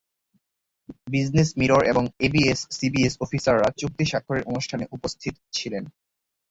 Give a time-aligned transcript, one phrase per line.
[1.07, 5.83] Business mirror এবং ABS CBN অফিসাররা চুক্তি স্বাক্ষরের অনুষ্ঠানে উপস্থিত ছিলেন।